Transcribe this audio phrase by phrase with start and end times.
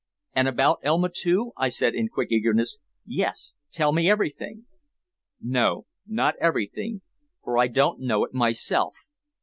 [0.33, 2.79] "And about Elma, too?" I said in quick eagerness.
[3.05, 4.65] "Yes, tell me everything."
[5.39, 7.03] "No, not everything,
[7.43, 8.95] for I don't know it myself.